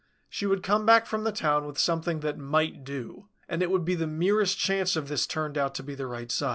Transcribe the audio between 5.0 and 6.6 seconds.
this turned out to be the right size.